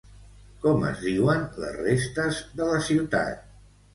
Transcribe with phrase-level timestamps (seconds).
[0.61, 3.45] Com es diuen les restes de la ciutat?